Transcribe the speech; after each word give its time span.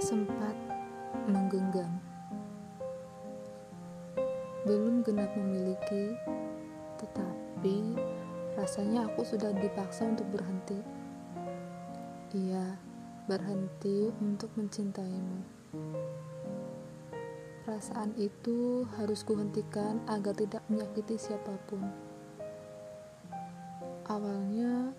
sempat 0.00 0.56
menggenggam. 1.28 2.00
Belum 4.64 5.04
genap 5.04 5.28
memiliki, 5.36 6.16
tetapi 6.96 7.92
rasanya 8.56 9.04
aku 9.04 9.20
sudah 9.20 9.52
dipaksa 9.52 10.08
untuk 10.08 10.24
berhenti. 10.32 10.80
Iya, 12.32 12.80
berhenti 13.28 14.08
untuk 14.16 14.48
mencintaimu. 14.56 15.44
Perasaan 17.68 18.16
itu 18.16 18.88
harus 18.96 19.20
kuhentikan 19.28 20.00
agar 20.08 20.32
tidak 20.32 20.64
menyakiti 20.72 21.20
siapa 21.20 21.52
pun. 21.68 21.84
Awalnya, 24.08 24.96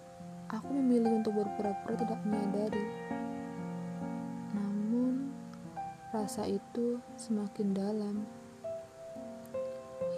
aku 0.53 0.69
memilih 0.69 1.17
untuk 1.17 1.41
berpura-pura 1.41 1.97
tidak 1.97 2.21
menyadari 2.29 3.17
Rasa 6.27 6.43
itu 6.43 6.99
semakin 7.15 7.71
dalam 7.71 8.27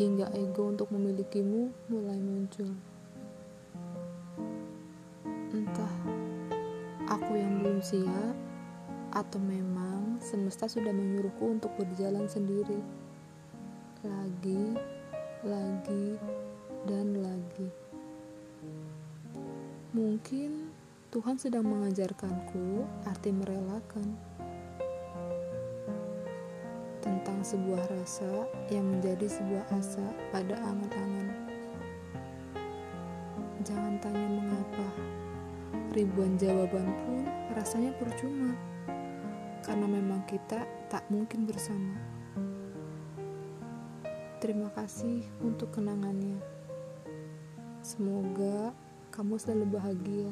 hingga 0.02 0.26
ego 0.34 0.74
untuk 0.74 0.90
memilikimu 0.90 1.70
mulai 1.86 2.18
muncul. 2.18 2.74
Entah 5.54 5.96
aku 7.14 7.38
yang 7.38 7.62
belum 7.62 7.86
siap 7.86 8.34
atau 9.14 9.38
memang 9.38 10.18
semesta 10.18 10.66
sudah 10.66 10.90
menyuruhku 10.90 11.46
untuk 11.46 11.78
berjalan 11.78 12.26
sendiri. 12.26 12.82
Lagi, 14.02 14.82
lagi, 15.46 16.18
dan 16.90 17.22
lagi. 17.22 17.70
Mungkin 19.94 20.74
Tuhan 21.14 21.38
sedang 21.38 21.70
mengajarkanku 21.70 22.82
arti 23.06 23.30
merelakan 23.30 24.39
tentang 27.40 27.56
sebuah 27.56 27.88
rasa 27.96 28.52
yang 28.68 28.84
menjadi 28.84 29.32
sebuah 29.32 29.64
asa 29.72 30.04
pada 30.28 30.60
angan-angan. 30.60 31.28
Jangan 33.64 33.96
tanya 34.04 34.28
mengapa, 34.28 34.88
ribuan 35.96 36.36
jawaban 36.36 36.92
pun 37.08 37.24
rasanya 37.56 37.96
percuma, 37.96 38.52
karena 39.64 39.88
memang 39.88 40.20
kita 40.28 40.68
tak 40.92 41.08
mungkin 41.08 41.48
bersama. 41.48 41.96
Terima 44.44 44.68
kasih 44.76 45.24
untuk 45.40 45.72
kenangannya. 45.72 46.44
Semoga 47.80 48.76
kamu 49.16 49.40
selalu 49.40 49.80
bahagia. 49.80 50.32